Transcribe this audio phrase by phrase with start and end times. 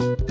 [0.00, 0.29] Oke,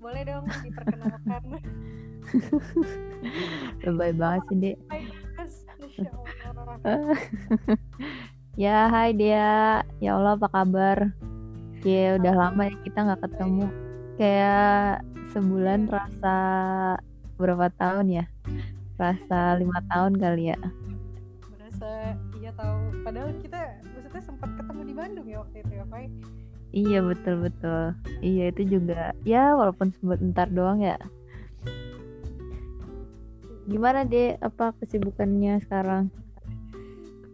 [0.00, 1.42] Boleh dong diperkenalkan.
[3.84, 4.76] Lebay banget sih, Dek.
[8.58, 9.80] Ya, hai dia.
[10.02, 11.14] Ya Allah, apa kabar?
[11.86, 13.64] Ya, udah lama ya kita nggak ketemu.
[14.20, 15.00] Kayak
[15.32, 16.36] sebulan rasa
[17.40, 18.24] berapa tahun ya?
[19.00, 20.58] Rasa lima tahun kali ya.
[21.46, 23.00] Berasa iya tahu.
[23.00, 26.10] Padahal kita maksudnya sempat ketemu di Bandung ya waktu itu ya, Fai.
[26.70, 27.98] Iya, betul-betul.
[28.22, 29.10] Iya, itu juga.
[29.26, 30.98] Ya, walaupun sebentar doang ya.
[33.66, 34.38] Gimana, Dek?
[34.38, 36.14] Apa kesibukannya sekarang?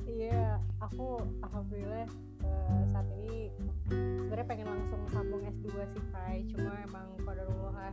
[0.08, 2.08] Iya, aku alhamdulillah
[2.44, 3.52] eh, saat ini
[3.92, 6.40] sebenarnya pengen langsung sambung S2 sih, Fai.
[6.48, 7.92] Cuma emang qadarullah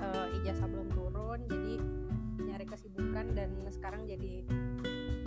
[0.00, 1.74] eh, ijazah belum turun, jadi
[2.44, 4.44] nyari kesibukan dan sekarang jadi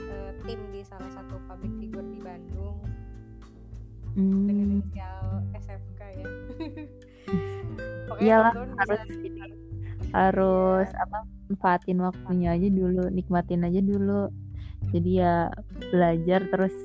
[0.06, 2.78] eh, tim di salah satu public figure di Bandung
[4.46, 5.26] dengan Hmm, inisial
[5.56, 6.28] SFK ya.
[8.20, 9.04] Iyalah teman-teman bisa harus
[10.12, 11.18] harus apa
[11.48, 14.28] manfaatin waktunya aja dulu nikmatin aja dulu.
[14.92, 15.48] Jadi ya
[15.94, 16.76] belajar terus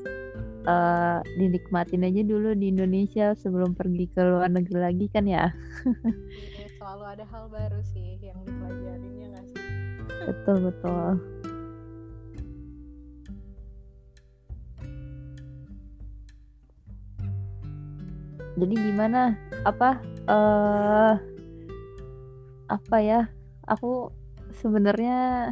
[0.69, 5.51] eh, dinikmatin aja dulu di Indonesia sebelum pergi ke luar negeri lagi kan ya.
[6.55, 9.65] Iya, selalu ada hal baru sih yang dipelajarin ya nggak sih?
[10.25, 11.21] betul betul
[18.55, 19.35] jadi gimana?
[19.67, 19.99] Apa
[20.31, 21.15] eh
[22.71, 23.27] apa ya?
[23.67, 24.13] Aku
[24.61, 25.51] sebenarnya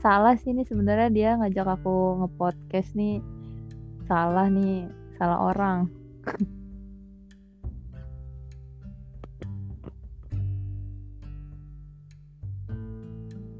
[0.00, 3.20] salah sih nih sebenarnya dia ngajak aku ngepodcast nih.
[4.08, 4.88] Salah nih
[5.20, 5.90] salah orang.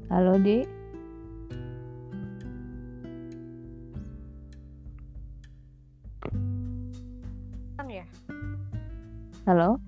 [0.09, 0.78] Halo Dek
[9.49, 9.81] halo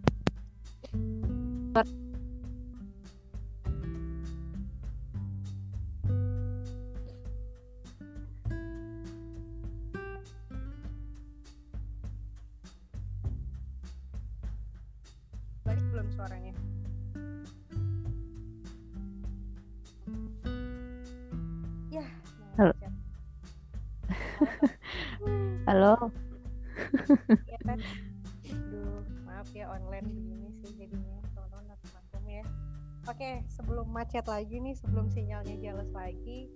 [33.50, 36.50] Sebelum macet lagi nih, sebelum sinyalnya jelas lagi,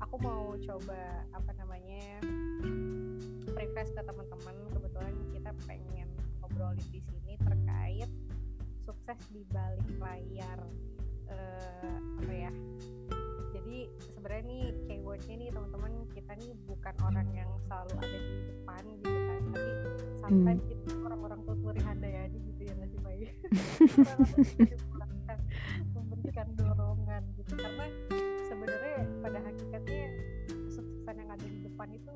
[0.00, 2.20] aku mau coba apa namanya
[3.56, 4.56] request ke teman-teman.
[4.72, 6.08] Kebetulan kita pengen
[6.40, 8.10] ngobrolin di sini terkait
[8.84, 10.60] sukses di balik layar.
[11.26, 12.52] Eh, apa ya?
[13.56, 18.82] Jadi sebenarnya nih keywordnya nih teman-teman kita nih bukan orang yang selalu ada di depan
[19.02, 19.70] gitu kan, tapi
[20.22, 20.70] sometimes Hmm.
[20.70, 23.00] kita orang-orang tuturi handayani gitu ya nggak sih?
[26.36, 27.86] Memberikan dorongan gitu karena
[28.44, 30.04] sebenarnya pada hakikatnya
[30.68, 32.12] kesuksesan yang ada di depan itu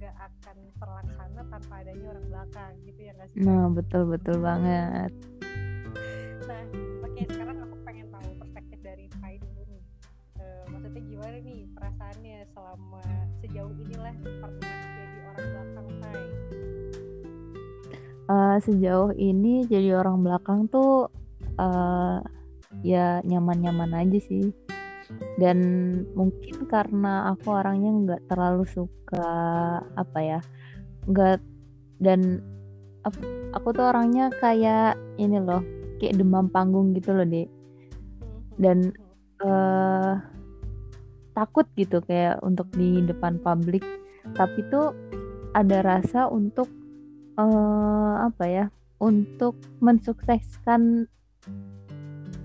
[0.00, 3.44] nggak akan terlaksana tanpa adanya orang belakang gitu ya nggak sih?
[3.44, 5.12] Nah betul betul banget
[6.48, 6.62] Nah,
[7.04, 9.84] oke sekarang aku pengen tahu perspektif dari Pai dulu nih.
[10.40, 13.04] Eh, maksudnya gimana nih perasaannya selama
[13.44, 16.24] sejauh inilah pernah jadi orang belakang Pai?
[18.24, 21.12] Eh, sejauh ini jadi orang belakang tuh
[21.60, 22.39] eh
[22.84, 24.52] ya nyaman-nyaman aja sih.
[25.36, 25.58] Dan
[26.14, 29.32] mungkin karena aku orangnya nggak terlalu suka
[29.98, 30.40] apa ya
[31.10, 31.42] nggak
[31.98, 32.38] dan
[33.50, 35.64] aku tuh orangnya kayak ini loh
[35.98, 37.48] kayak demam panggung gitu loh deh
[38.60, 38.92] dan
[39.40, 40.14] eh
[41.32, 43.82] takut gitu kayak untuk di depan publik.
[44.36, 44.92] Tapi tuh
[45.56, 46.68] ada rasa untuk
[47.40, 48.66] eh apa ya
[49.00, 51.08] untuk mensukseskan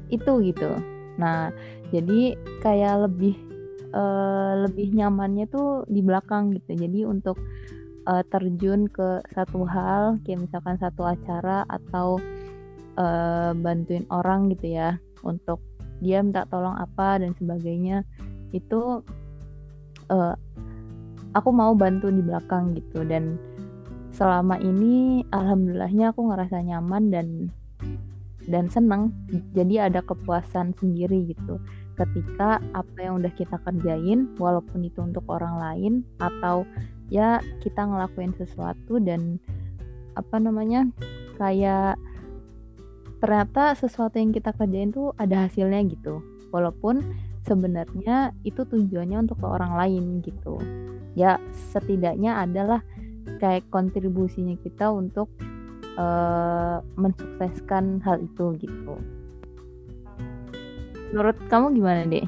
[0.09, 0.77] itu gitu.
[1.17, 1.49] Nah
[1.89, 3.35] jadi kayak lebih
[3.93, 6.75] eh, lebih nyamannya tuh di belakang gitu.
[6.75, 7.37] Jadi untuk
[8.07, 12.19] eh, terjun ke satu hal kayak misalkan satu acara atau
[12.97, 15.61] eh, bantuin orang gitu ya untuk
[16.03, 18.03] dia minta tolong apa dan sebagainya
[18.51, 18.99] itu
[20.11, 20.35] uh,
[21.35, 23.03] aku mau bantu di belakang gitu.
[23.03, 23.39] Dan
[24.15, 27.27] selama ini alhamdulillahnya aku ngerasa nyaman dan
[28.49, 29.13] dan seneng.
[29.53, 31.57] Jadi ada kepuasan sendiri gitu.
[31.95, 36.67] Ketika apa yang udah kita kerjain walaupun itu untuk orang lain atau
[37.07, 39.39] ya kita ngelakuin sesuatu dan
[40.19, 40.89] apa namanya
[41.39, 41.95] kayak
[43.23, 46.19] ternyata sesuatu yang kita kerjain tuh ada hasilnya gitu.
[46.51, 47.01] Walaupun
[47.45, 50.59] sebenarnya itu tujuannya untuk ke orang lain gitu.
[51.15, 51.39] Ya
[51.71, 52.83] setidaknya adalah
[53.39, 55.31] kayak kontribusinya kita untuk
[55.97, 58.95] uh, mensukseskan hal itu gitu.
[61.11, 62.27] Menurut kamu gimana deh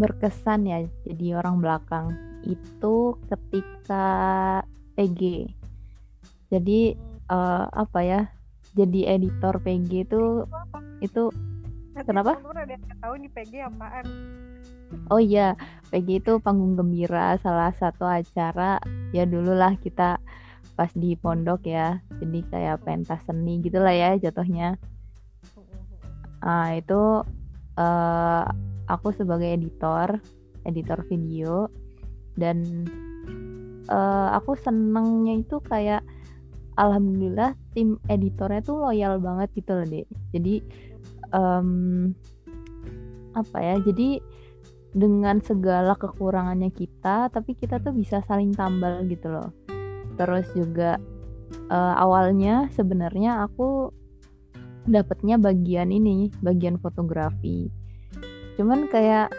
[0.00, 0.78] berkesan ya
[1.08, 2.12] jadi orang belakang
[2.44, 4.08] itu ketika
[4.96, 5.48] PG
[6.52, 6.80] jadi
[7.32, 8.20] uh, apa ya
[8.76, 10.22] jadi editor PG itu
[11.00, 11.22] itu
[12.06, 12.38] kenapa?
[13.02, 14.04] tahu nih PG apaan?
[15.10, 15.54] Oh iya,
[15.90, 18.78] PG itu panggung gembira salah satu acara
[19.14, 20.18] ya dulu lah kita
[20.74, 24.78] pas di pondok ya jadi kayak pentas seni gitulah ya jatuhnya.
[26.40, 27.26] Ah itu
[27.78, 28.44] uh,
[28.90, 30.18] aku sebagai editor
[30.66, 31.70] editor video
[32.36, 32.86] dan
[33.88, 36.02] uh, aku senengnya itu kayak
[36.76, 40.54] alhamdulillah tim editornya tuh loyal banget gitu loh deh jadi
[41.32, 42.10] um,
[43.34, 44.18] apa ya jadi
[44.90, 49.54] dengan segala kekurangannya kita tapi kita tuh bisa saling tambal gitu loh.
[50.18, 50.98] Terus juga
[51.70, 53.94] uh, awalnya sebenarnya aku
[54.90, 57.70] dapatnya bagian ini bagian fotografi
[58.60, 59.32] cuman kayak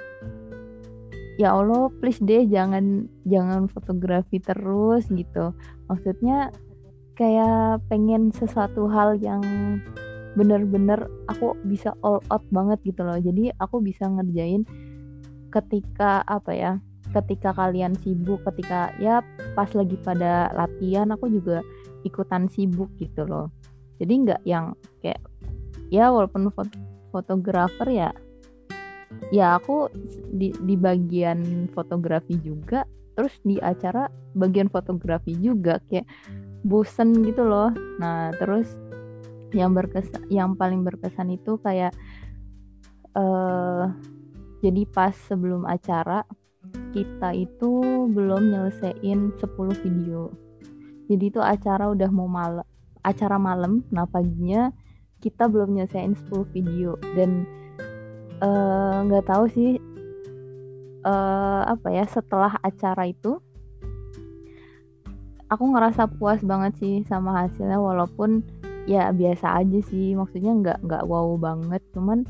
[1.37, 5.53] ya Allah please deh jangan jangan fotografi terus gitu.
[5.85, 6.49] Maksudnya
[7.13, 9.45] kayak pengen sesuatu hal yang
[10.33, 13.21] bener-bener aku bisa all out banget gitu loh.
[13.21, 14.65] Jadi aku bisa ngerjain
[15.53, 16.71] ketika apa ya
[17.11, 19.19] ketika kalian sibuk ketika ya
[19.53, 21.61] pas lagi pada latihan aku juga
[22.07, 23.53] ikutan sibuk gitu loh.
[24.01, 24.73] Jadi nggak yang
[25.05, 25.21] kayak
[25.93, 26.49] ya walaupun
[27.11, 28.09] fotografer ya
[29.31, 29.87] ya aku
[30.31, 32.83] di di bagian fotografi juga
[33.15, 36.07] terus di acara bagian fotografi juga kayak
[36.63, 37.73] bosen gitu loh.
[37.99, 38.71] Nah terus
[39.51, 41.91] yang berkesan yang paling berkesan itu kayak
[43.19, 43.91] uh,
[44.63, 46.23] jadi pas sebelum acara
[46.95, 47.71] kita itu
[48.11, 50.31] belum nyelesain 10 video.
[51.11, 52.65] Jadi itu acara udah mau malam
[53.01, 54.69] acara malam nah paginya
[55.19, 56.95] kita belum nyelesain 10 video.
[57.17, 57.43] Dan
[59.05, 59.77] nggak uh, tahu sih.
[61.01, 63.41] Uh, apa ya setelah acara itu
[65.49, 68.45] aku ngerasa puas banget sih sama hasilnya walaupun
[68.89, 70.17] ya biasa aja sih.
[70.17, 72.25] Maksudnya nggak nggak wow banget cuman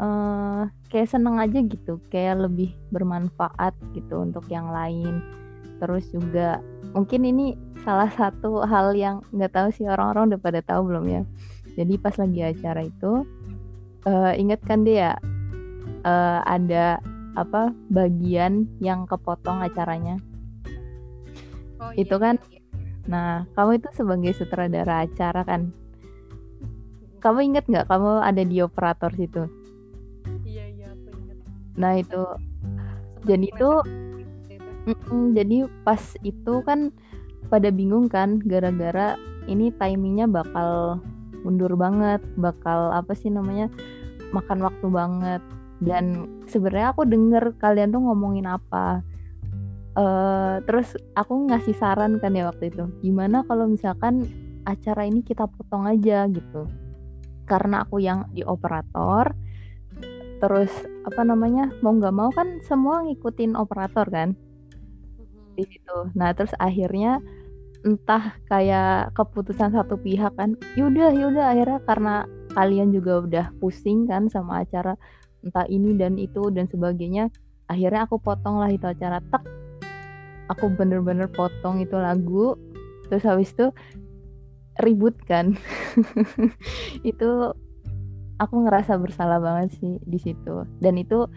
[0.00, 2.00] uh, kayak seneng aja gitu.
[2.08, 5.20] Kayak lebih bermanfaat gitu untuk yang lain.
[5.80, 6.60] Terus juga
[6.96, 11.22] mungkin ini salah satu hal yang nggak tahu sih orang-orang udah pada tahu belum ya.
[11.76, 13.24] Jadi pas lagi acara itu
[14.06, 15.16] uh, inget kan dia
[16.04, 17.00] uh, ada
[17.38, 20.18] apa bagian yang kepotong acaranya.
[21.80, 22.34] Oh, itu iya, kan?
[22.52, 22.60] iya, iya.
[23.08, 25.72] nah kamu itu sebagai sutradara acara kan?
[27.20, 29.48] Kamu inget nggak kamu ada di operator situ?
[30.44, 31.38] Iya iya aku inget
[31.76, 32.22] nah itu.
[33.20, 33.70] Jadi itu
[34.88, 36.88] mm, jadi pas itu kan
[37.52, 39.16] pada bingung kan gara-gara
[39.48, 41.00] ini timingnya bakal
[41.42, 43.68] mundur banget bakal apa sih namanya
[44.30, 45.42] makan waktu banget.
[45.80, 49.00] Dan sebenarnya aku denger kalian tuh ngomongin apa.
[49.90, 54.22] Uh, terus aku ngasih saran kan ya waktu itu gimana kalau misalkan
[54.62, 56.70] acara ini kita potong aja gitu.
[57.48, 59.34] Karena aku yang di operator
[60.40, 60.72] terus
[61.04, 64.38] apa namanya mau nggak mau kan semua ngikutin operator kan?
[65.58, 65.98] Di situ.
[66.14, 67.18] Nah terus akhirnya
[67.86, 72.14] entah kayak keputusan satu pihak kan yaudah yaudah akhirnya karena
[72.52, 74.98] kalian juga udah pusing kan sama acara
[75.40, 77.32] entah ini dan itu dan sebagainya
[77.72, 79.40] akhirnya aku potong lah itu acara tak
[80.52, 82.58] aku bener-bener potong itu lagu
[83.08, 83.72] terus habis itu
[84.80, 85.54] ribut kan.
[87.10, 87.52] Itu
[88.40, 90.64] aku ngerasa bersalah banget sih di situ.
[90.80, 91.28] Dan itu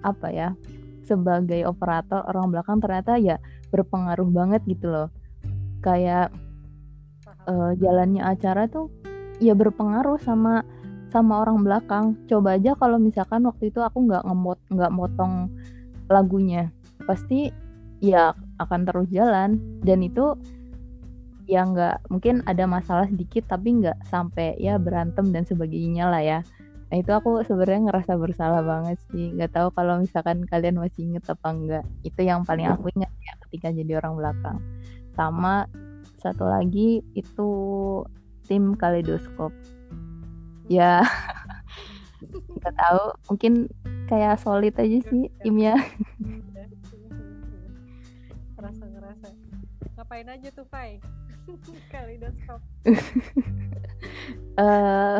[0.00, 0.56] apa ya
[1.04, 3.36] sebagai operator orang belakang ternyata ya
[3.68, 5.08] berpengaruh banget gitu loh
[5.80, 6.32] kayak
[7.48, 8.92] uh, jalannya acara tuh
[9.40, 10.62] ya berpengaruh sama
[11.10, 12.14] sama orang belakang.
[12.30, 15.50] Coba aja kalau misalkan waktu itu aku nggak ngemot nggak motong
[16.06, 16.70] lagunya
[17.08, 17.50] pasti
[17.98, 19.58] ya akan terus jalan.
[19.82, 20.38] Dan itu
[21.50, 26.40] ya nggak mungkin ada masalah sedikit tapi nggak sampai ya berantem dan sebagainya lah ya.
[26.90, 29.34] Nah itu aku sebenarnya ngerasa bersalah banget sih.
[29.34, 33.34] Nggak tahu kalau misalkan kalian masih inget apa enggak itu yang paling aku ingat ya
[33.46, 34.58] ketika jadi orang belakang
[35.20, 35.68] sama
[36.16, 37.50] satu lagi itu
[38.48, 39.52] tim kaleidoskop.
[40.72, 41.04] Ya
[42.56, 43.68] nggak tahu mungkin
[44.08, 45.76] kayak solid aja sih timnya.
[48.56, 49.28] Ngerasa ngerasa.
[50.00, 50.96] Ngapain aja tuh Fai?
[51.92, 52.60] Kaleidoskop.
[54.60, 55.18] Uh,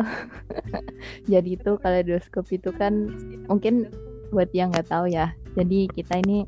[1.25, 3.09] jadi itu kaleidoskop itu kan
[3.49, 3.89] mungkin
[4.29, 5.33] buat yang nggak tahu ya.
[5.57, 6.47] Jadi kita ini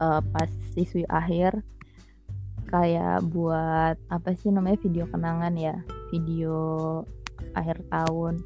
[0.00, 1.60] uh, pas siswi akhir
[2.74, 5.78] kayak buat apa sih namanya video kenangan ya
[6.10, 6.58] video
[7.54, 8.42] akhir tahun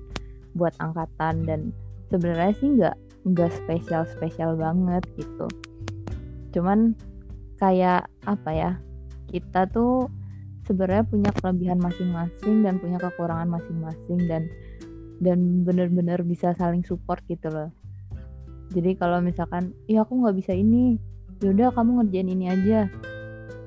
[0.53, 1.49] buat angkatan.
[1.49, 1.73] Dan
[2.13, 2.97] sebenarnya sih nggak
[3.33, 5.49] nggak spesial spesial banget gitu.
[6.53, 6.93] Cuman
[7.57, 8.71] kayak apa ya
[9.33, 10.13] kita tuh
[10.69, 14.45] sebenarnya punya kelebihan masing-masing dan punya kekurangan masing-masing dan
[15.25, 17.73] dan bener-bener bisa saling support gitu loh.
[18.77, 21.01] Jadi kalau misalkan ya aku nggak bisa ini.
[21.39, 22.81] Yaudah kamu ngerjain ini aja.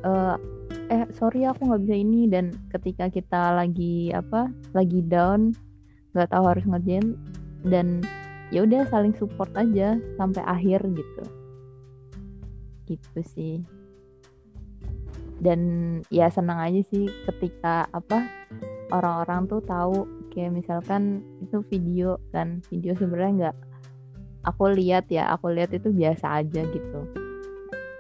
[0.04, 0.36] Uh,
[0.92, 2.28] eh sorry aku nggak bisa ini.
[2.28, 5.56] Dan ketika kita lagi apa lagi down
[6.12, 7.16] nggak tahu harus ngerjain
[7.64, 8.04] dan
[8.52, 11.24] ya udah saling support aja sampai akhir gitu.
[12.92, 13.56] Gitu sih.
[15.42, 15.60] Dan
[16.14, 18.28] ya senang aja sih ketika apa
[18.92, 20.06] orang-orang tuh tahu
[20.36, 22.60] kayak misalkan itu video kan.
[22.68, 23.58] Video sebenarnya nggak
[24.44, 27.02] aku lihat ya aku lihat itu biasa aja gitu.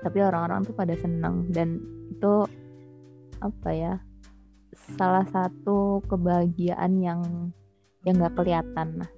[0.03, 1.47] Tapi orang-orang tuh pada senang.
[1.47, 1.79] Dan
[2.11, 2.45] itu
[3.41, 3.93] apa ya
[4.95, 7.21] salah satu kebahagiaan yang
[8.05, 9.11] yang nggak kelihatan lah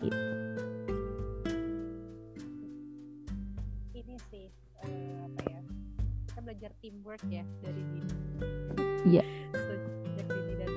[0.00, 0.26] gitu.
[6.86, 8.14] Teamwork ya dari dini.
[9.10, 9.24] Iya.
[9.50, 10.70] Sejak dini dan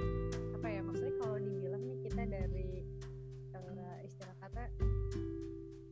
[0.58, 2.70] apa ya maksudnya kalau dibilang nih kita dari
[3.54, 4.64] uh, istilah kata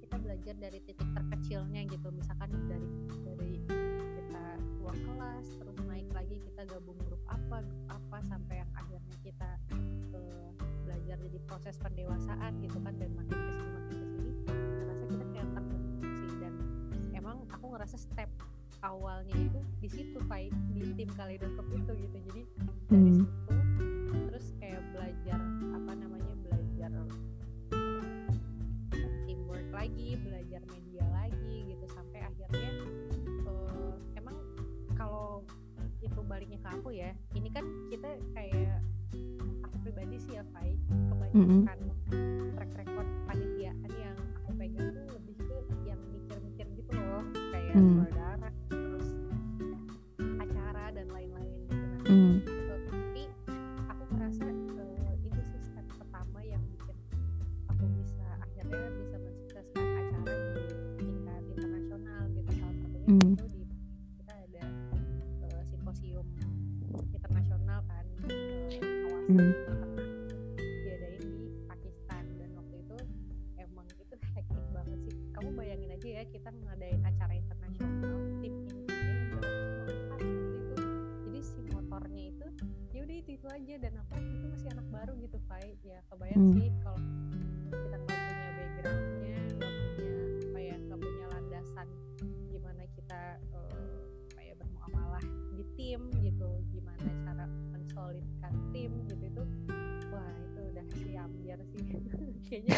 [0.02, 2.08] kita belajar dari titik terkecilnya gitu.
[2.10, 2.90] Misalkan dari
[3.30, 3.54] dari
[4.18, 4.44] kita
[4.82, 6.42] uang kelas terus naik lagi
[11.68, 16.32] proses pendewasaan gitu kan dan makin ke sini makin ke sini ngerasa kita kayak terbentuk
[16.40, 16.54] dan
[17.12, 18.32] emang aku ngerasa step
[18.88, 20.16] awalnya itu di situ
[20.72, 21.68] di tim kaleidoskop
[86.18, 86.54] kebayang hmm.
[86.58, 87.00] sih kalau
[87.70, 90.18] kita nggak punya backgroundnya nggak punya
[90.50, 91.88] apa ya nggak punya landasan
[92.50, 93.22] gimana kita
[93.54, 94.02] uh,
[94.34, 99.44] apa ya, bermuamalah di tim gitu gimana cara mensolidkan tim gitu itu
[100.10, 101.86] wah itu udah siap biar sih
[102.50, 102.78] kayaknya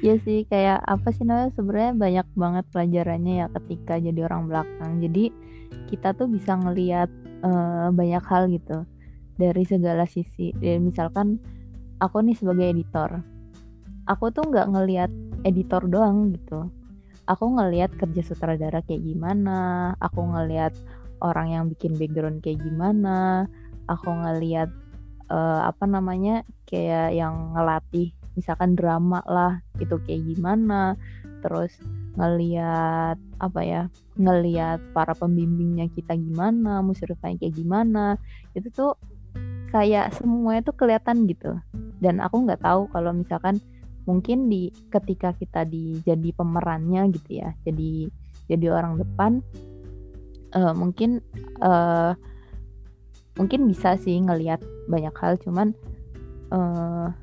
[0.00, 4.96] Iya sih kayak apa sih namanya sebenarnya banyak banget pelajarannya ya ketika jadi orang belakang.
[5.04, 5.28] Jadi
[5.92, 7.12] kita tuh bisa ngelihat
[7.44, 8.88] uh, eh, banyak hal gitu
[9.40, 10.52] dari segala sisi.
[10.52, 11.40] Dan misalkan
[12.04, 13.24] aku nih sebagai editor,
[14.04, 15.10] aku tuh nggak ngelihat
[15.48, 16.68] editor doang gitu.
[17.24, 20.76] Aku ngelihat kerja sutradara kayak gimana, aku ngelihat
[21.24, 23.48] orang yang bikin background kayak gimana,
[23.88, 24.68] aku ngelihat
[25.32, 30.94] uh, apa namanya kayak yang ngelatih misalkan drama lah itu kayak gimana
[31.40, 31.72] terus
[32.14, 33.82] ngeliat apa ya
[34.20, 38.20] ngeliat para pembimbingnya kita gimana musyrifanya kayak gimana
[38.52, 38.92] itu tuh
[39.70, 41.58] kayak semuanya tuh kelihatan gitu.
[42.02, 43.62] Dan aku nggak tahu kalau misalkan
[44.08, 48.08] mungkin di ketika kita di jadi pemerannya gitu ya jadi
[48.50, 49.38] jadi orang depan
[50.56, 51.20] uh, mungkin
[51.60, 52.16] uh,
[53.38, 54.58] mungkin bisa sih ngelihat
[54.90, 55.76] banyak hal cuman
[56.50, 57.14] uh,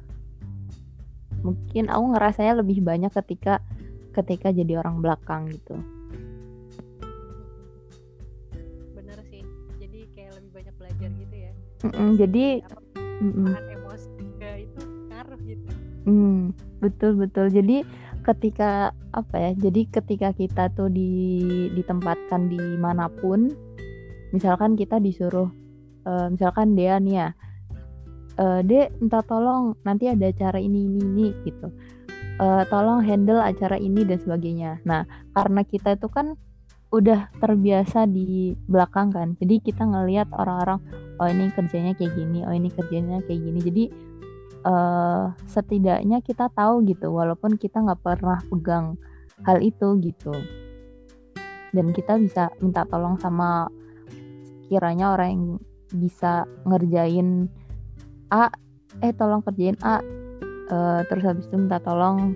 [1.44, 3.62] mungkin aku ngerasanya lebih banyak ketika
[4.16, 5.77] ketika jadi orang belakang gitu
[11.94, 12.46] mm jadi
[13.22, 14.10] mm emosi
[14.67, 15.67] itu ngaruh gitu.
[16.08, 17.51] Mm, betul betul.
[17.51, 17.84] Jadi
[18.24, 21.10] ketika apa ya jadi ketika kita tuh di
[21.72, 23.51] ditempatkan di mana pun
[24.36, 25.48] misalkan kita disuruh
[26.03, 27.27] uh, misalkan dia nih ya
[28.39, 31.72] uh, dek minta tolong nanti ada acara ini ini ini gitu.
[32.38, 34.77] Uh, tolong handle acara ini dan sebagainya.
[34.86, 36.38] Nah karena kita itu kan
[36.88, 40.79] udah terbiasa di belakang kan jadi kita ngelihat orang-orang
[41.17, 43.59] oh ini kerjanya kayak gini oh ini kerjanya kayak gini.
[43.59, 43.83] Jadi
[44.65, 48.97] uh, setidaknya kita tahu gitu walaupun kita nggak pernah pegang
[49.45, 50.33] hal itu gitu.
[51.75, 53.69] Dan kita bisa minta tolong sama
[54.67, 55.45] kiranya orang yang
[55.93, 57.47] bisa ngerjain
[58.27, 58.51] A
[59.00, 60.01] eh tolong kerjain A.
[60.67, 62.36] Uh, terus habis itu minta tolong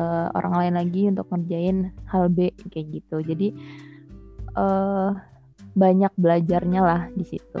[0.00, 3.20] uh, orang lain lagi untuk ngerjain hal B kayak gitu.
[3.20, 3.52] Jadi
[4.56, 5.12] uh,
[5.76, 7.60] banyak belajarnya lah di situ.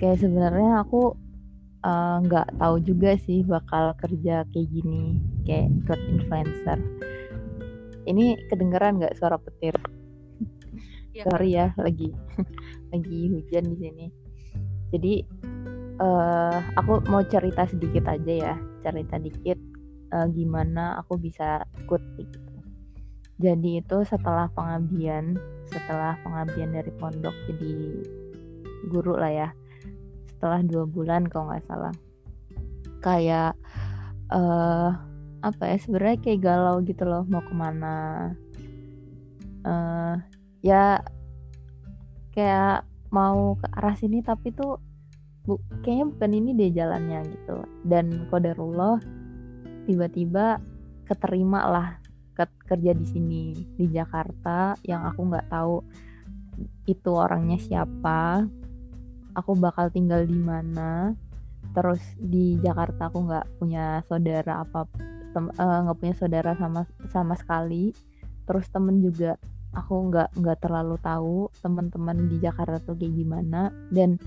[0.00, 1.12] kayak sebenarnya aku
[1.84, 6.78] eh, nggak uh, tahu juga sih bakal kerja kayak gini kayak ikut influencer.
[8.08, 9.76] Ini kedengeran nggak suara petir?
[11.10, 11.26] Ya.
[11.26, 12.14] sorry ya lagi
[12.94, 14.06] lagi hujan di sini.
[14.94, 15.14] Jadi
[15.98, 18.54] uh, aku mau cerita sedikit aja ya
[18.86, 19.58] cerita dikit
[20.14, 22.38] uh, gimana aku bisa ikut gitu.
[23.42, 25.34] Jadi itu setelah pengabdian
[25.66, 28.06] setelah pengabdian dari pondok jadi
[28.94, 29.48] guru lah ya
[30.40, 31.92] setelah dua bulan kalau nggak salah.
[33.04, 33.52] Kayak
[34.32, 34.96] uh,
[35.44, 37.96] apa ya sebenarnya kayak galau gitu loh mau ke mana.
[39.60, 40.16] Uh,
[40.64, 41.04] ya
[42.32, 44.80] kayak mau ke arah sini tapi tuh
[45.44, 47.60] bu, kayaknya bukan ini deh jalannya gitu.
[47.84, 48.96] Dan kodarullah
[49.84, 50.56] tiba-tiba
[51.04, 51.88] keterima lah
[52.40, 54.72] kerja di sini di Jakarta.
[54.88, 55.84] Yang aku nggak tahu
[56.88, 58.48] itu orangnya siapa
[59.40, 61.16] aku bakal tinggal di mana.
[61.72, 64.88] Terus di Jakarta aku nggak punya saudara apa
[65.36, 67.92] eh, nggak uh, punya saudara sama sama sekali.
[68.44, 69.40] Terus temen juga
[69.72, 73.72] aku nggak nggak terlalu tahu teman-teman di Jakarta tuh kayak gimana.
[73.92, 74.20] Dan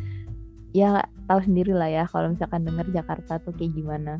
[0.74, 4.20] ya tahu sendiri lah ya kalau misalkan denger Jakarta tuh kayak gimana.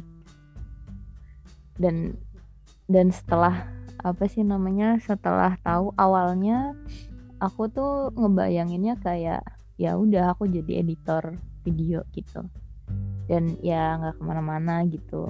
[1.80, 2.18] Dan
[2.86, 3.66] dan setelah
[4.04, 6.76] apa sih namanya setelah tahu awalnya
[7.40, 9.44] aku tuh ngebayanginnya kayak
[9.80, 12.46] ya udah aku jadi editor video gitu.
[13.26, 15.28] Dan ya nggak ke mana-mana gitu.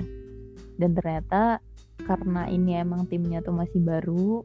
[0.78, 1.62] Dan ternyata
[2.04, 4.42] karena ini emang timnya tuh masih baru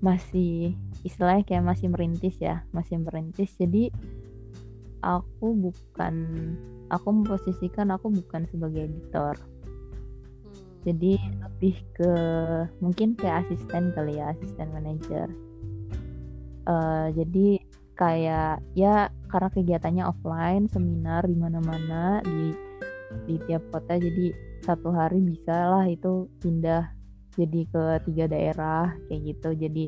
[0.00, 0.72] masih
[1.04, 3.52] istilahnya kayak masih merintis ya masih merintis.
[3.58, 3.92] Jadi
[5.04, 6.14] aku bukan
[6.88, 9.36] aku memposisikan aku bukan sebagai editor.
[10.80, 10.96] Hmm.
[10.96, 12.12] jadi lebih ke
[12.80, 15.28] mungkin kayak asisten kali ya asisten manajer
[16.70, 17.46] Eh, jadi
[18.00, 22.56] kayak ya karena kegiatannya offline seminar di mana-mana di
[23.28, 24.32] di tiap kota jadi
[24.64, 26.88] satu hari bisa lah itu pindah
[27.36, 29.48] jadi ke tiga daerah kayak gitu.
[29.54, 29.84] Jadi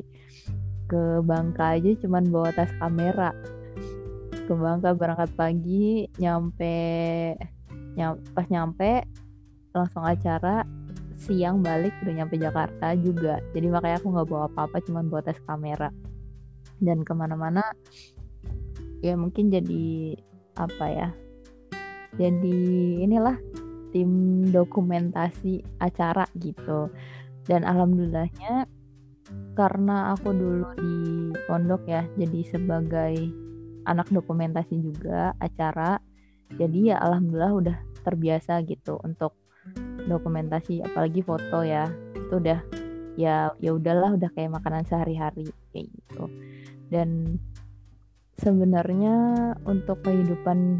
[0.87, 3.31] ke Bangka aja cuman bawa tas kamera.
[4.45, 6.75] Ke Bangka berangkat pagi nyampe
[7.95, 9.05] nyam, pas nyampe
[9.73, 10.65] langsung acara
[11.17, 13.39] siang balik udah nyampe Jakarta juga.
[13.53, 15.89] Jadi makanya aku nggak bawa apa-apa cuman bawa tas kamera
[16.83, 17.63] dan ke mana-mana
[18.99, 20.15] ya mungkin jadi
[20.59, 21.09] apa ya
[22.13, 22.59] jadi
[23.01, 23.37] inilah
[23.93, 26.89] tim dokumentasi acara gitu.
[27.45, 28.65] Dan alhamdulillahnya
[29.53, 30.95] karena aku dulu di
[31.45, 33.13] pondok ya jadi sebagai
[33.85, 36.01] anak dokumentasi juga acara
[36.57, 39.37] jadi ya alhamdulillah udah terbiasa gitu untuk
[40.05, 41.89] dokumentasi apalagi foto ya.
[42.17, 42.59] Itu udah
[43.17, 46.25] ya ya udahlah udah kayak makanan sehari-hari kayak gitu
[46.93, 47.41] dan
[48.37, 49.15] sebenarnya
[49.65, 50.77] untuk kehidupan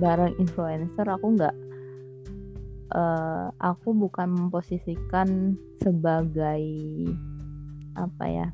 [0.00, 1.56] bareng influencer aku nggak
[2.96, 6.64] eh, aku bukan memposisikan sebagai
[7.94, 8.48] apa ya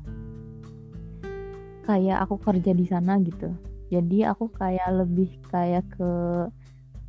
[1.87, 3.49] kayak aku kerja di sana gitu.
[3.91, 6.11] Jadi aku kayak lebih kayak ke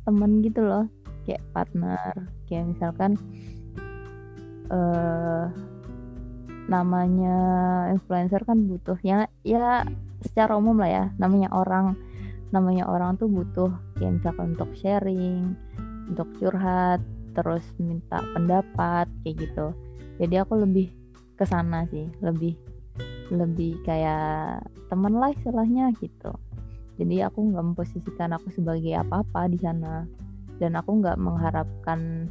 [0.03, 0.89] temen gitu loh
[1.23, 2.11] kayak partner.
[2.49, 3.15] Kayak misalkan
[4.73, 5.45] eh
[6.69, 7.37] namanya
[7.91, 8.97] influencer kan butuh.
[9.03, 9.83] Ya ya
[10.23, 11.95] secara umum lah ya namanya orang
[12.53, 15.57] namanya orang tuh butuh kayak misalkan untuk sharing
[16.07, 17.01] untuk curhat
[17.33, 19.73] terus minta pendapat kayak gitu.
[20.21, 20.93] Jadi aku lebih
[21.33, 22.53] ke sana sih lebih
[23.33, 24.61] lebih kayak
[24.93, 26.31] teman lah istilahnya gitu.
[27.01, 30.05] Jadi aku nggak memposisikan aku sebagai apa-apa di sana.
[30.61, 32.29] Dan aku nggak mengharapkan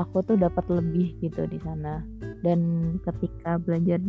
[0.00, 2.00] aku tuh dapat lebih gitu di sana.
[2.40, 4.00] Dan ketika belajar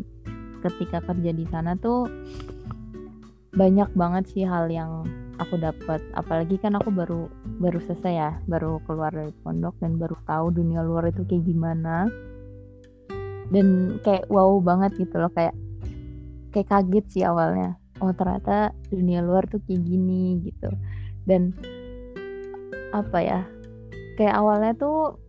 [0.63, 2.07] ketika kerja di sana tuh
[3.51, 5.03] banyak banget sih hal yang
[5.35, 5.99] aku dapat.
[6.15, 7.27] Apalagi kan aku baru
[7.59, 12.07] baru selesai ya baru keluar dari pondok dan baru tahu dunia luar itu kayak gimana.
[13.51, 15.51] Dan kayak wow banget gitu loh kayak
[16.55, 17.75] kayak kaget sih awalnya.
[17.99, 20.71] Oh ternyata dunia luar tuh kayak gini gitu.
[21.27, 21.51] Dan
[22.95, 23.41] apa ya
[24.15, 25.19] kayak awalnya tuh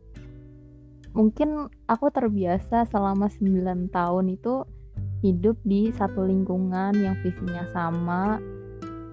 [1.12, 4.64] mungkin aku terbiasa selama 9 tahun itu
[5.22, 8.42] hidup di satu lingkungan yang visinya sama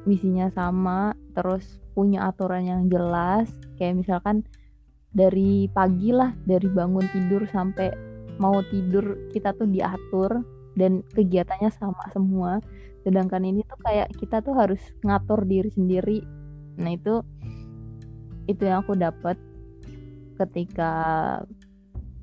[0.10, 3.52] misinya sama terus punya aturan yang jelas.
[3.78, 4.42] Kayak misalkan
[5.14, 7.92] dari pagi lah dari bangun tidur sampai
[8.42, 10.42] mau tidur kita tuh diatur
[10.80, 12.64] dan kegiatannya sama semua.
[13.04, 16.20] Sedangkan ini tuh kayak kita tuh harus ngatur diri sendiri.
[16.80, 17.22] Nah itu
[18.50, 19.38] itu yang aku dapat
[20.40, 20.92] ketika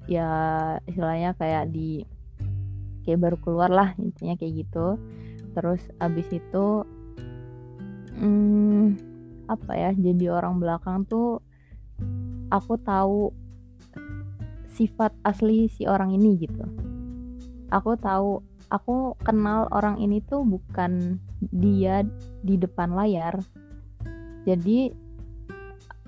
[0.07, 0.31] ya
[0.87, 2.07] istilahnya kayak di
[3.07, 4.99] kayak baru keluar lah intinya kayak gitu.
[5.55, 6.67] Terus abis itu
[8.19, 8.85] hmm,
[9.47, 11.43] apa ya jadi orang belakang tuh
[12.51, 13.31] aku tahu
[14.75, 16.67] sifat asli si orang ini gitu.
[17.71, 21.19] Aku tahu aku kenal orang ini tuh bukan
[21.51, 22.07] dia
[22.43, 23.43] di depan layar.
[24.47, 24.93] Jadi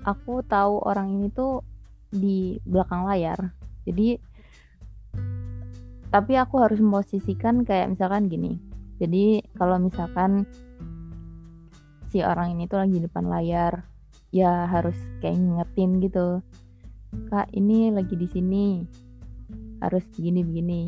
[0.07, 1.65] aku tahu orang ini tuh
[2.09, 4.19] di belakang layar jadi
[6.09, 8.57] tapi aku harus memposisikan kayak misalkan gini.
[8.97, 10.43] Jadi kalau misalkan
[12.09, 13.85] si orang ini tuh lagi di depan layar
[14.33, 16.41] ya harus kayak ngingetin gitu
[17.29, 18.65] kak ini lagi di sini
[19.79, 20.81] harus begini begini.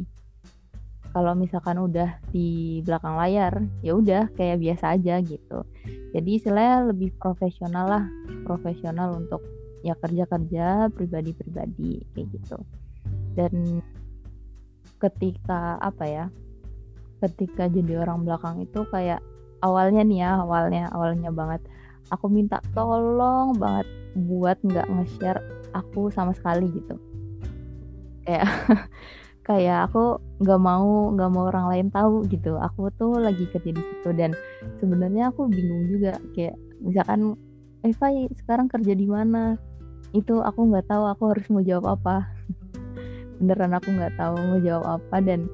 [1.11, 5.63] Kalau misalkan udah di belakang layar ya udah kayak biasa aja gitu.
[6.11, 8.03] Jadi istilahnya lebih profesional lah
[8.43, 9.39] profesional untuk
[9.85, 12.57] ya kerja kerja pribadi pribadi kayak gitu
[13.37, 13.81] dan
[15.01, 16.25] ketika apa ya
[17.21, 19.21] ketika jadi orang belakang itu kayak
[19.61, 21.61] awalnya nih ya awalnya awalnya banget
[22.09, 25.39] aku minta tolong banget buat nggak nge-share
[25.71, 26.99] aku sama sekali gitu.
[28.27, 28.47] Kayak
[29.47, 32.59] kayak aku nggak mau nggak mau orang lain tahu gitu.
[32.59, 34.35] Aku tuh lagi kerja di situ dan
[34.83, 37.39] sebenarnya aku bingung juga kayak misalkan
[37.81, 39.57] Eva sekarang kerja di mana?
[40.11, 42.27] Itu aku nggak tahu aku harus mau jawab apa
[43.41, 45.49] beneran aku nggak tahu mau jawab apa dan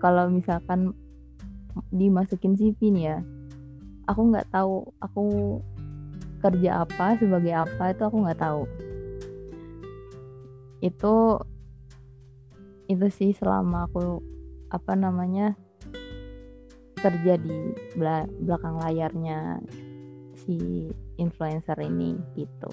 [0.00, 0.96] kalau misalkan
[1.92, 3.18] dimasukin CV nih ya
[4.08, 5.24] aku nggak tahu aku
[6.40, 8.62] kerja apa sebagai apa itu aku nggak tahu.
[10.80, 11.42] Itu
[12.88, 14.24] itu sih selama aku
[14.72, 15.52] apa namanya
[16.98, 17.76] kerja di
[18.42, 19.60] belakang layarnya
[20.40, 20.88] si
[21.20, 22.70] influencer ini gitu.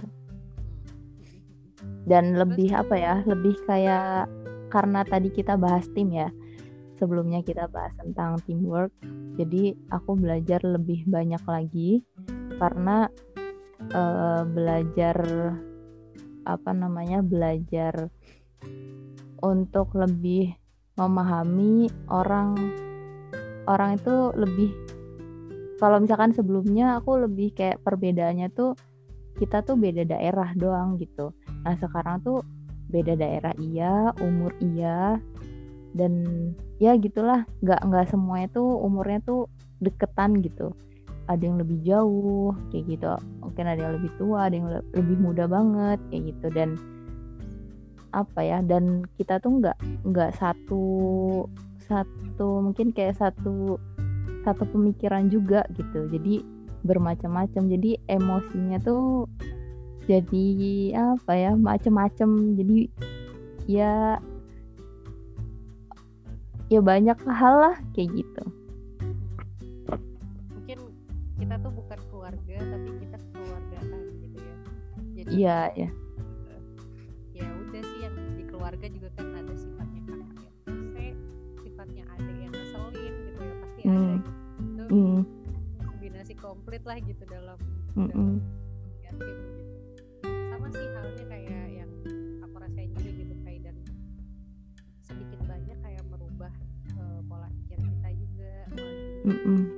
[2.06, 4.30] Dan lebih apa ya lebih kayak
[4.76, 6.28] karena tadi kita bahas tim ya.
[7.00, 8.92] Sebelumnya kita bahas tentang teamwork
[9.36, 11.92] jadi aku belajar lebih banyak lagi
[12.56, 13.12] karena
[13.92, 15.18] uh, belajar
[16.48, 18.08] apa namanya belajar
[19.44, 20.56] untuk lebih
[20.96, 22.56] memahami orang
[23.68, 24.72] orang itu lebih
[25.76, 28.80] kalau misalkan sebelumnya aku lebih kayak perbedaannya tuh
[29.36, 31.36] kita tuh beda daerah doang gitu.
[31.68, 32.40] Nah sekarang tuh
[32.96, 35.20] beda daerah iya umur iya
[35.96, 36.12] dan
[36.78, 37.48] ya gitulah.
[37.64, 39.48] Nggak nggak semuanya tuh umurnya tuh
[39.80, 40.76] deketan gitu.
[41.26, 43.08] Ada yang lebih jauh kayak gitu.
[43.42, 46.48] Mungkin ada yang lebih tua ada yang lebih muda banget kayak gitu.
[46.52, 46.70] Dan
[48.12, 49.76] apa ya dan kita tuh nggak
[50.08, 50.84] nggak satu
[51.84, 53.80] satu mungkin kayak satu
[54.44, 56.12] satu pemikiran juga gitu.
[56.12, 56.44] Jadi
[56.86, 57.72] bermacam-macam.
[57.72, 59.26] Jadi emosinya tuh
[60.06, 60.46] jadi
[60.94, 62.78] apa ya macam-macam jadi
[63.66, 64.22] ya
[66.70, 68.44] ya banyak hal lah kayak gitu
[70.54, 70.80] mungkin
[71.42, 74.56] kita tuh bukan keluarga tapi kita keluargaan gitu ya
[75.18, 75.90] jadi iya ya
[77.34, 80.30] ya udah sih yang di keluarga juga kan ada sifatnya kakak
[80.70, 81.06] yang rese
[81.66, 83.94] sifatnya ada yang ngeselin gitu ya pasti mm.
[83.94, 84.30] ada gitu
[84.66, 85.22] itu mm.
[85.86, 87.58] kombinasi komplit lah gitu dalam,
[87.98, 88.34] mm -mm.
[89.02, 89.85] dalam tim gitu
[99.26, 99.75] mm -mm,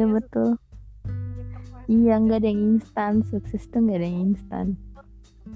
[0.00, 0.56] iya betul.
[1.84, 3.20] Iya nggak ada yang instan.
[3.28, 4.66] Sukses tuh nggak ada yang instan.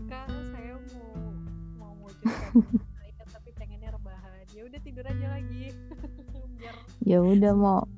[0.04, 1.32] Kak saya mau
[1.80, 4.44] mau mewujudkan saya tapi pengennya rebahan.
[4.52, 5.72] Ya udah tidur aja lagi.
[6.60, 6.76] Biar
[7.08, 7.88] ya udah mau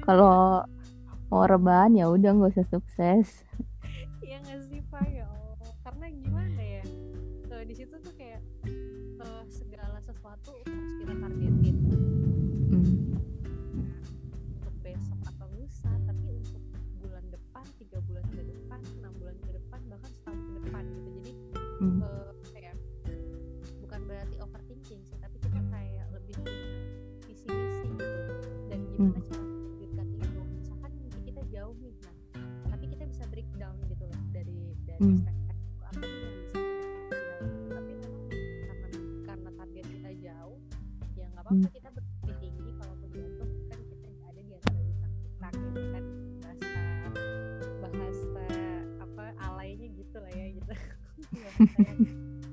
[0.00, 0.64] kalau
[1.28, 3.44] mau rebahan ya udah nggak usah sukses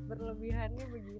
[0.07, 1.16] berlebihannya begitu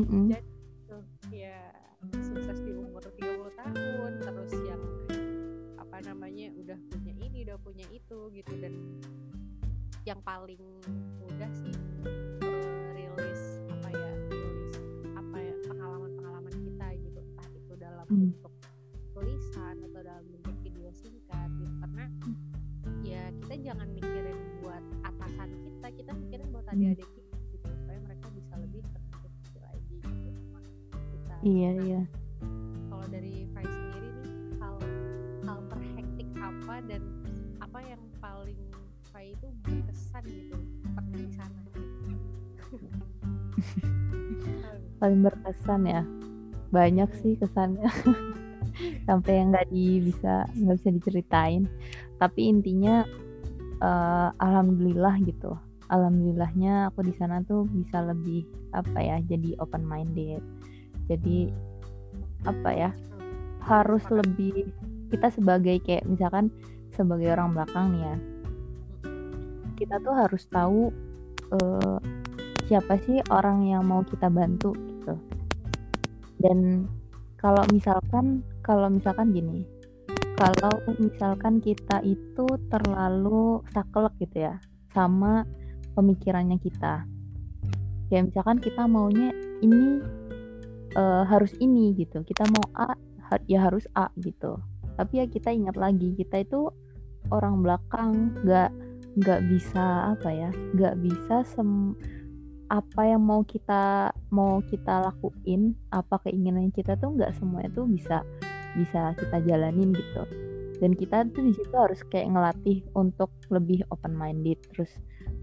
[0.00, 0.32] Mm-mm.
[0.32, 0.49] jadi
[31.50, 32.00] iya iya.
[32.86, 34.78] kalau dari Fai sendiri nih hal
[35.42, 37.02] hal terhektik apa dan
[37.58, 38.60] apa yang paling
[39.10, 40.54] Fai itu berkesan gitu
[40.94, 41.60] pernah di sana?
[45.02, 46.06] Paling berkesan ya?
[46.70, 47.90] Banyak sih kesannya.
[49.10, 51.66] Sampai yang nggak di bisa nggak bisa diceritain.
[52.22, 53.02] Tapi intinya
[53.82, 55.58] uh, alhamdulillah gitu.
[55.90, 60.38] Alhamdulillahnya aku di sana tuh bisa lebih apa ya jadi open minded
[61.10, 61.50] jadi
[62.46, 62.90] apa ya
[63.66, 64.70] harus lebih
[65.10, 66.54] kita sebagai kayak misalkan
[66.94, 68.16] sebagai orang belakang nih ya.
[69.74, 70.94] Kita tuh harus tahu
[71.50, 71.98] uh,
[72.70, 75.14] siapa sih orang yang mau kita bantu gitu.
[76.38, 76.86] Dan
[77.42, 79.66] kalau misalkan kalau misalkan gini
[80.40, 84.56] kalau misalkan kita itu terlalu saklek gitu ya
[84.96, 85.44] sama
[85.92, 87.04] pemikirannya kita.
[88.08, 90.00] Ya misalkan kita maunya ini
[90.96, 92.22] uh, harus ini gitu.
[92.24, 92.94] Kita mau A
[93.46, 94.58] ya harus A gitu.
[94.98, 96.70] Tapi ya kita ingat lagi kita itu
[97.30, 98.70] orang belakang nggak
[99.20, 101.98] nggak bisa apa ya nggak bisa sem
[102.70, 108.22] apa yang mau kita mau kita lakuin apa keinginan kita tuh nggak semuanya tuh bisa
[108.78, 110.22] bisa kita jalanin gitu.
[110.80, 114.88] Dan kita tuh di situ harus kayak ngelatih untuk lebih open minded terus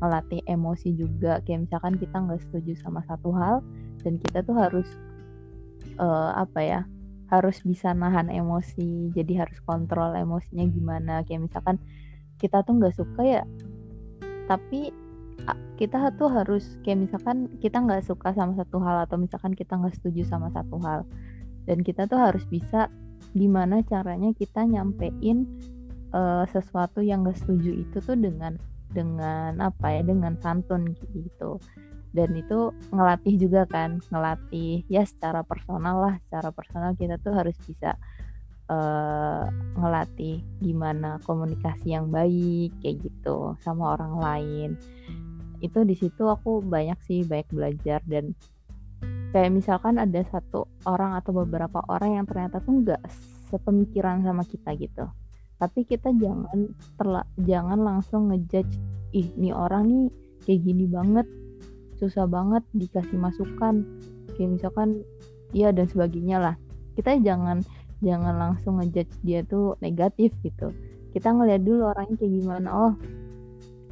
[0.01, 1.43] ngelatih emosi juga.
[1.45, 3.61] Kayak misalkan kita nggak setuju sama satu hal
[4.01, 4.87] dan kita tuh harus
[5.95, 6.81] uh, apa ya
[7.27, 11.23] harus bisa nahan emosi jadi harus kontrol emosinya gimana.
[11.23, 11.77] Kayak misalkan
[12.37, 13.43] kita tuh nggak suka ya
[14.47, 14.95] tapi
[15.77, 19.93] kita tuh harus kayak misalkan kita nggak suka sama satu hal atau misalkan kita nggak
[19.93, 21.05] setuju sama satu hal
[21.69, 22.89] dan kita tuh harus bisa
[23.37, 25.45] gimana caranya kita nyampein
[26.17, 28.57] uh, sesuatu yang nggak setuju itu tuh dengan
[28.89, 31.61] dengan apa ya dengan santun gitu
[32.17, 37.53] dan itu ngelatih juga kan ngelatih ya secara personal lah secara personal kita tuh harus
[37.61, 37.93] bisa
[38.71, 39.45] uh,
[39.79, 44.69] ngelatih gimana komunikasi yang baik kayak gitu sama orang lain.
[45.63, 48.03] Itu di situ aku banyak sih baik belajar.
[48.05, 48.35] Dan
[49.33, 53.01] kayak misalkan ada satu orang atau beberapa orang yang ternyata tuh nggak
[53.49, 55.05] sepemikiran sama kita gitu.
[55.57, 56.69] Tapi kita jangan
[57.01, 58.77] terla jangan langsung ngejudge
[59.17, 60.05] ih nih orang nih
[60.45, 61.25] kayak gini banget
[61.97, 63.83] susah banget dikasih masukan.
[64.37, 65.01] Kayak misalkan
[65.51, 66.55] iya dan sebagainya lah.
[66.93, 67.61] Kita jangan
[68.01, 70.73] jangan langsung ngejudge dia tuh negatif gitu.
[71.11, 72.69] Kita ngeliat dulu orangnya kayak gimana.
[72.69, 72.93] Oh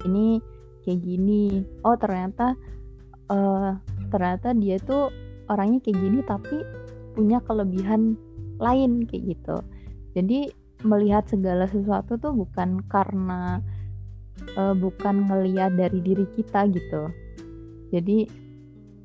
[0.06, 0.40] ini
[0.86, 1.66] kayak gini.
[1.82, 2.54] Oh ternyata
[3.34, 3.74] uh,
[4.14, 5.10] ternyata dia tuh
[5.50, 6.58] orangnya kayak gini tapi
[7.18, 8.14] punya kelebihan
[8.62, 9.58] lain kayak gitu.
[10.14, 10.54] Jadi
[10.86, 13.58] melihat segala sesuatu tuh bukan karena
[14.54, 17.10] uh, bukan ngelihat dari diri kita gitu
[17.94, 18.26] jadi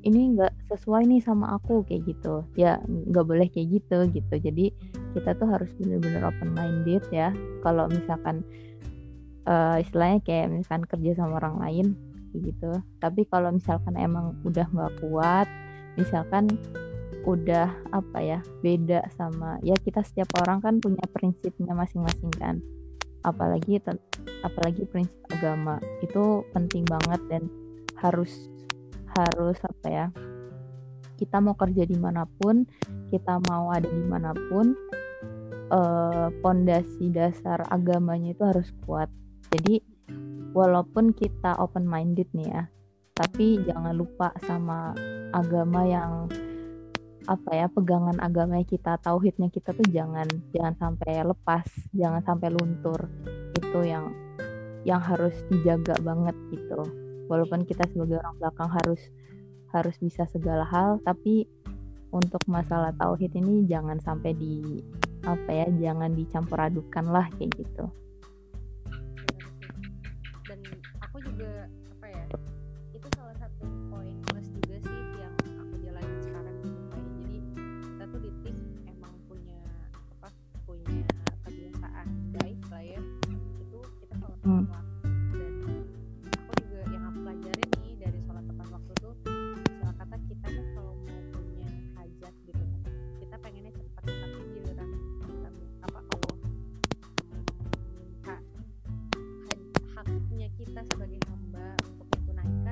[0.01, 2.41] ini nggak sesuai nih sama aku kayak gitu.
[2.57, 4.35] Ya nggak boleh kayak gitu gitu.
[4.41, 4.65] Jadi
[5.13, 7.29] kita tuh harus bener-bener open minded ya.
[7.61, 8.41] Kalau misalkan
[9.45, 11.87] uh, istilahnya kayak misalkan kerja sama orang lain
[12.33, 12.81] gitu.
[12.97, 15.47] Tapi kalau misalkan emang udah nggak kuat
[15.99, 16.47] misalkan
[17.27, 22.57] udah apa ya beda sama ya kita setiap orang kan punya prinsipnya masing-masing kan.
[23.21, 23.77] Apalagi
[24.41, 25.77] apalagi prinsip agama.
[26.01, 27.45] Itu penting banget dan
[28.01, 28.49] harus
[29.15, 30.07] harus apa ya
[31.21, 32.65] kita mau kerja di mana pun
[33.13, 34.73] kita mau ada di mana pun
[35.69, 39.05] eh, pondasi uh, dasar agamanya itu harus kuat.
[39.53, 39.85] Jadi
[40.57, 42.63] walaupun kita open minded nih ya
[43.13, 44.97] tapi jangan lupa sama
[45.29, 46.25] agama yang
[47.29, 50.25] apa ya pegangan agama kita tauhidnya kita tuh jangan
[50.57, 52.97] jangan sampai lepas jangan sampai luntur.
[53.53, 54.09] Itu yang
[54.81, 57.00] yang harus dijaga banget gitu
[57.31, 58.99] walaupun kita sebagai orang belakang harus
[59.71, 61.47] harus bisa segala hal tapi
[62.11, 64.83] untuk masalah tauhid ini jangan sampai di
[65.23, 67.87] apa ya jangan dicampur adukan lah kayak gitu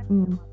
[0.10, 0.49] hmm.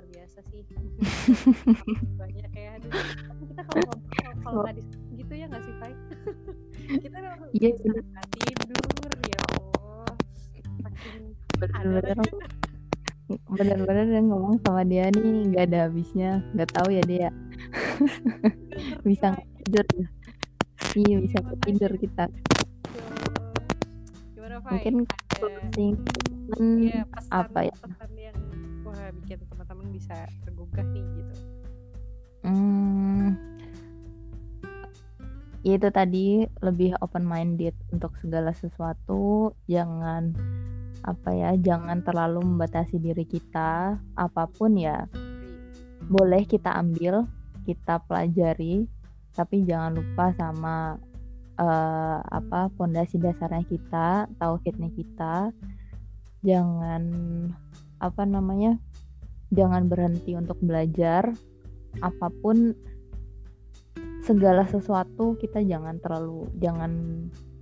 [0.00, 0.64] Luar biasa sih.
[2.20, 3.92] Banyak ya aduh tapi kita kalau
[4.40, 4.82] kalau nggak di
[5.20, 5.92] gitu ya nggak sih Pai
[7.04, 7.16] kita
[7.52, 10.16] Iya, nggak tidur ya allah.
[13.52, 14.08] Bener-bener.
[14.08, 16.40] yang ngomong sama dia nih nggak ada habisnya.
[16.56, 17.28] Nggak tahu ya dia.
[19.04, 19.84] Bisa nggak tidur.
[19.92, 20.06] Ya.
[20.96, 22.24] iya bisa nggak tidur kita.
[24.64, 25.04] Mungkin
[25.36, 25.94] closing
[26.58, 27.74] Iya, apa ya?
[27.78, 28.10] pesan
[28.90, 31.34] wah bikin teman-teman bisa tergugah nih gitu.
[32.42, 33.38] hmm,
[35.62, 36.26] ya itu tadi
[36.58, 39.54] lebih open minded untuk segala sesuatu.
[39.70, 40.34] Jangan
[41.00, 44.00] apa ya jangan terlalu membatasi diri kita.
[44.18, 45.06] Apa pun ya
[46.10, 47.28] boleh kita ambil
[47.68, 48.88] kita pelajari
[49.30, 50.98] tapi jangan lupa sama
[51.54, 55.54] eh, apa pondasi dasarnya kita tauhidnya kita.
[56.40, 57.02] Jangan
[58.00, 58.80] apa namanya
[59.52, 61.30] jangan berhenti untuk belajar.
[62.00, 62.72] Apa pun
[64.24, 66.92] segala sesuatu kita jangan terlalu jangan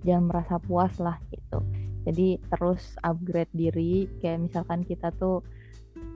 [0.05, 1.59] jangan merasa puas lah gitu.
[2.07, 4.07] Jadi terus upgrade diri.
[4.23, 5.43] Kayak misalkan kita tuh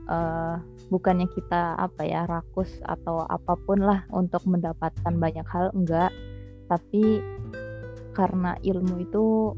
[0.08, 0.56] eh,
[0.88, 6.10] bukannya kita apa ya rakus atau apa pun lah untuk mendapatkan banyak hal enggak.
[6.70, 7.20] Tapi
[8.14, 9.52] karena ilmu itu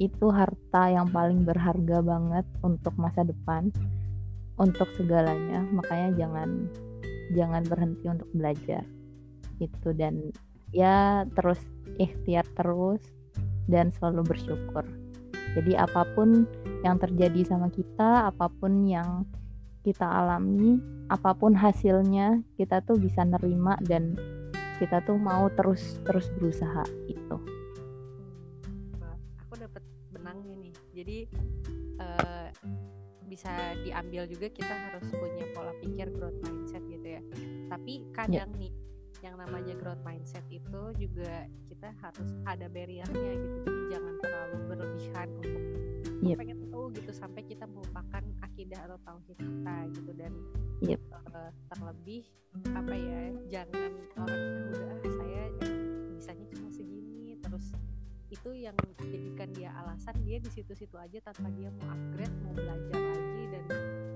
[0.00, 3.68] itu harta yang paling berharga banget untuk masa depan
[4.60, 5.64] untuk segalanya.
[5.72, 6.68] Makanya jangan
[7.32, 8.84] jangan berhenti untuk belajar.
[9.60, 10.32] Gitu dan
[10.72, 11.60] ya terus
[12.00, 13.02] ikhtiar terus
[13.68, 14.84] dan selalu bersyukur.
[15.52, 16.48] Jadi apa pun
[16.82, 19.28] yang terjadi sama kita apa pun yang
[19.82, 20.78] kita alami
[21.10, 24.14] apa pun hasilnya kita tuh bisa nerima dan
[24.78, 26.82] kita tuh mau terus terus berusaha
[31.02, 31.18] Jadi
[31.98, 32.48] eh,
[33.26, 33.50] bisa
[33.82, 37.22] diambil juga kita harus punya pola pikir growth mindset gitu ya.
[37.66, 38.70] Tapi kadang nih
[39.22, 43.58] yang namanya growth mindset itu juga kita harus ada barriernya gitu.
[43.66, 45.62] Jadi jangan terlalu berlebihan untuk
[46.22, 46.38] Yep.
[46.38, 50.32] pengen tahu gitu sampai kita melupakan akidah atau tauhid kita gitu dan
[50.86, 51.00] Yep.
[51.34, 52.22] eh, terlebih
[52.78, 53.90] apa ya jangan
[54.22, 54.94] orang "Ah, udah
[58.32, 62.96] itu yang jadikan dia alasan dia di situ-situ aja tanpa dia mau upgrade mau belajar
[62.96, 63.64] lagi dan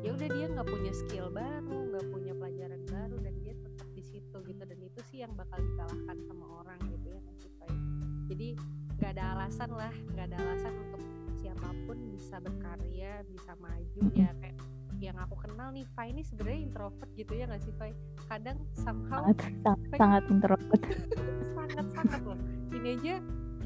[0.01, 4.01] ya udah dia nggak punya skill baru nggak punya pelajaran baru dan dia tetap di
[4.01, 4.63] situ gitu.
[4.65, 7.71] Dan itu sih yang bakal dikalahkan sama orang gitu ya Ipai.
[8.33, 8.49] jadi
[8.97, 11.03] nggak ada alasan lah nggak ada alasan untuk
[11.37, 14.01] siapa pun bisa berkarya bisa maju.
[14.17, 14.57] Ya kayak
[14.97, 17.93] yang aku kenal nih Fai ini sebenarnya introvert gitu ya nggak sih Fai?
[18.33, 20.81] Kadang somehow sangat sangat, sangat introvert.
[21.57, 22.39] Sangat sangat loh.
[22.71, 23.15] Ini aja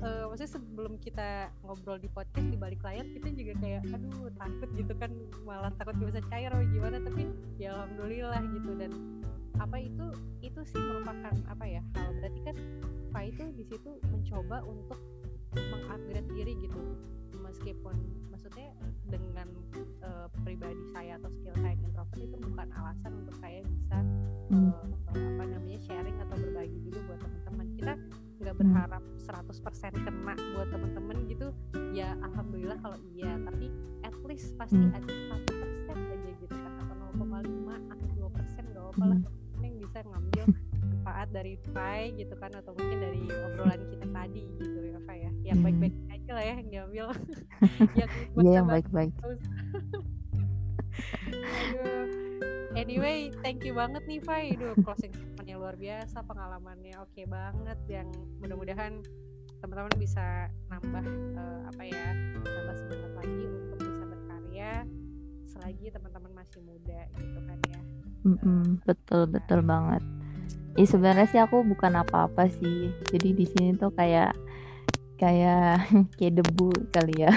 [0.01, 4.69] eh, maksudnya sebelum kita ngobrol di podcast di balik layar kita juga kayak aduh takut
[4.77, 5.11] gitu kan.
[5.45, 7.23] Malah takut gak bisa cair atau gimana tapi
[7.61, 8.71] ya alhamdulillah gitu.
[8.77, 8.93] Dan
[9.61, 10.07] apa itu
[10.41, 12.11] itu sih merupakan apa ya hal.
[12.19, 12.57] Berarti kan
[13.11, 14.99] Pak itu di situ mencoba untuk
[15.55, 16.81] mengupgrade diri gitu.
[17.41, 17.97] Meskipun
[18.31, 18.71] maksudnya
[19.11, 23.99] dengan eh, pribadi saya atau skill saya yang introvert itu bukan alasan untuk saya bisa
[24.55, 24.73] eh,
[25.11, 27.67] apa namanya sharing atau berbagi juga buat teman-teman.
[27.75, 27.93] Kita
[28.41, 28.63] nggak Hmm.
[28.65, 31.49] berharap 100% kena buat teman-teman gitu
[31.93, 33.69] ya alhamdulillah kalau iya tapi
[34.01, 34.97] at least pasti Hmm.
[34.97, 39.27] ada satu persen aja gitu kan atau 0,5 atau 2 persen nggak apa lah Hmm.
[39.29, 40.45] teman yang bisa ngambil
[40.81, 45.31] manfaat dari Fai gitu kan atau mungkin dari obrolan kita tadi gitu ya Fai ya
[45.45, 45.65] yang Hmm.
[45.67, 47.07] baik-baik aja lah ya yang diambil
[48.01, 49.13] yang Iya yang baik-baik.
[52.71, 54.55] Anyway, thank you banget nih Fai.
[54.55, 55.11] Duh, closing
[55.57, 59.03] luar biasa, pengalamannya oke banget yang mudah-mudahan
[59.61, 61.05] teman-teman bisa nambah
[61.37, 64.73] eh, apa ya, nambah semangat lagi untuk bisa berkarya
[65.49, 67.81] selagi teman-teman masih muda gitu kan ya.
[68.21, 70.05] Mm-mm, betul betul banget.
[70.79, 72.93] Ih sebenarnya sih aku bukan apa-apa sih.
[73.11, 74.33] Jadi di sini tuh kayak
[75.21, 75.85] kayak
[76.17, 77.33] kayak debu kali ya.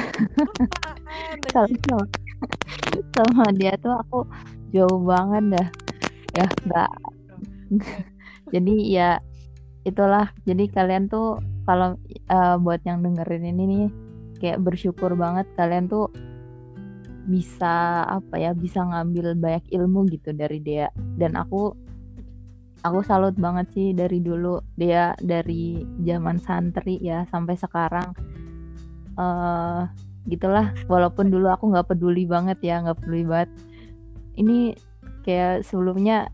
[1.54, 2.06] Kalau sama,
[3.14, 4.24] sama dia tuh aku
[4.72, 5.68] jauh banget dah.
[6.34, 6.92] Ya nggak.
[8.54, 9.20] Jadi ya
[9.88, 10.32] itulah.
[10.44, 13.86] Jadi kalian tuh kalau eh, buat yang dengerin ini nih
[14.44, 16.12] kayak bersyukur banget kalian tuh
[17.24, 20.92] bisa apa ya bisa ngambil banyak ilmu gitu dari dia.
[20.96, 21.72] Dan aku
[22.84, 24.60] aku salut banget sih dari dulu.
[24.76, 28.12] Dia dari zaman santri ya sampai sekarang.
[29.16, 29.88] Uh,
[30.28, 30.76] gitulah.
[30.92, 33.50] Walaupun dulu aku nggak peduli banget ya nggak peduli banget.
[34.36, 34.76] Ini
[35.24, 36.28] kayak sebelumnya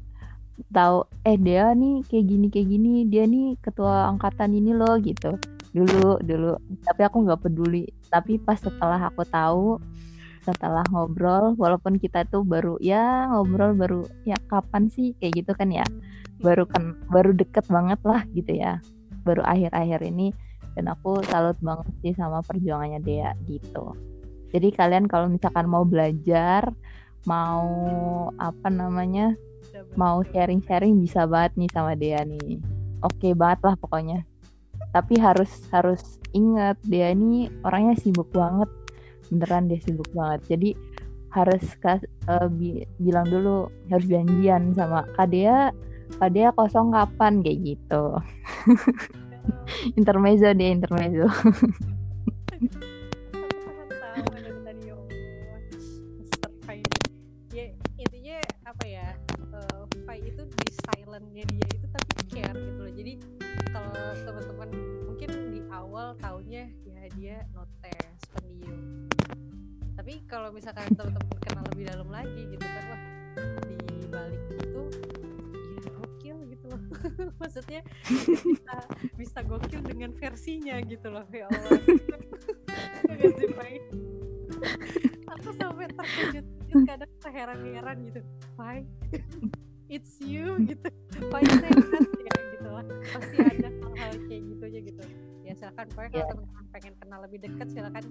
[0.71, 5.39] tahu eh dia nih kayak gini kayak gini dia nih ketua angkatan ini loh gitu.
[5.71, 6.53] Dulu dulu.
[6.83, 7.87] Tapi aku nggak peduli.
[8.09, 9.79] Tapi pas setelah aku tahu
[10.39, 15.69] setelah ngobrol walaupun kita tuh baru ya ngobrol baru ya kapan sih kayak gitu kan
[15.71, 15.85] ya.
[16.39, 18.79] Baru kan baru deket banget lah gitu ya.
[19.23, 20.31] Baru akhir-akhir ini.
[20.77, 23.91] Dan aku salut banget sih sama perjuangannya dia gitu.
[24.49, 26.71] Jadi kalian kalau misalkan mau belajar
[27.27, 27.67] mau
[28.39, 29.35] apa namanya
[29.95, 32.59] mau sharing-sharing bisa banget nih sama dia nih.
[33.03, 34.25] Oke banget lah pokoknya.
[34.91, 38.67] Tapi harus harus ingat dia ini orangnya sibuk banget.
[39.29, 40.57] Beneran dia sibuk banget.
[40.57, 40.69] Jadi
[41.29, 45.69] harus kas, uh, bi bilang dulu harus janjian sama kak Dea
[46.17, 47.45] kak Dea kosong kapan?
[47.45, 48.03] Kayak gitu.
[49.99, 51.25] Intermezzo dia intermezzo
[80.89, 81.71] gitu loh ya Allah.
[85.37, 86.45] Aku sampai terkejut
[86.89, 88.21] kadang seheran-heran gitu.
[88.57, 88.81] Why
[89.93, 90.89] it's you gitu.
[91.29, 92.85] Why sehat ya gitu lah.
[93.13, 95.03] Pasti ada hal-hal kayak gitu aja gitu.
[95.45, 96.29] Ya silakan pokoknya kalau yeah.
[96.33, 98.03] teman-teman pengen kenal lebih dekat silakan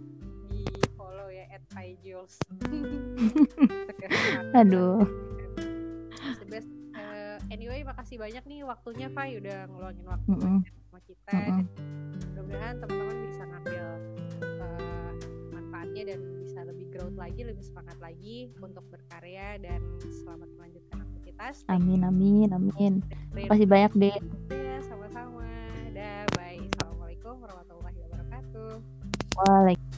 [0.46, 0.62] di
[0.94, 1.62] follow ya at
[2.02, 2.38] Jules.
[4.62, 5.02] Aduh.
[6.42, 6.70] The best.
[6.98, 10.30] Uh, anyway makasih banyak nih waktunya Fai udah ngeluangin waktu.
[10.30, 10.77] Mm -hmm.
[10.98, 11.64] Sama kita mm -hmm.
[12.34, 13.84] mudah-mudahan teman-teman bisa ngambil
[14.42, 15.12] uh,
[15.54, 21.62] manfaatnya dan bisa lebih growth lagi lebih semangat lagi untuk berkarya dan selamat melanjutkan aktivitas.
[21.70, 22.98] Amin amin amin.
[23.30, 23.68] Terima kasih.
[23.70, 24.16] banyak deh
[24.50, 25.46] ya sama-sama.
[25.94, 26.58] Dah bye.
[26.66, 28.70] Assalamualaikum warahmatullahi wabarakatuh.
[29.38, 29.97] Waalaikumsalam